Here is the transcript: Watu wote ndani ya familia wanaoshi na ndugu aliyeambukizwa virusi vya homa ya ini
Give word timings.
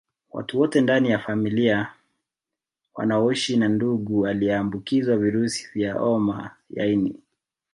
Watu 0.31 0.59
wote 0.59 0.81
ndani 0.81 1.09
ya 1.09 1.19
familia 1.19 1.93
wanaoshi 2.95 3.57
na 3.57 3.67
ndugu 3.67 4.27
aliyeambukizwa 4.27 5.17
virusi 5.17 5.67
vya 5.73 5.93
homa 5.93 6.55
ya 6.69 6.85
ini 6.85 7.19